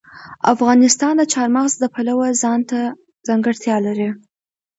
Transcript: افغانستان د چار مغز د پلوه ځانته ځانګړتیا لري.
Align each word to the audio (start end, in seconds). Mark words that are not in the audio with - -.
افغانستان 0.53 1.13
د 1.17 1.21
چار 1.33 1.47
مغز 1.55 1.73
د 1.79 1.85
پلوه 1.93 2.27
ځانته 2.43 2.79
ځانګړتیا 3.27 3.75
لري. 3.85 4.09